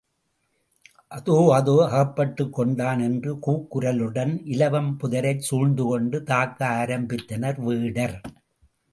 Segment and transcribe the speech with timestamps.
[1.07, 8.17] அதோ அதோ, அகப்பட்டுக் கொண்டான் என்ற கூக்குரலுடன் இலவம் புதரைச் சூழ்ந்துகொண்டு தாக்க ஆரம்பித்தனர் வேடர்.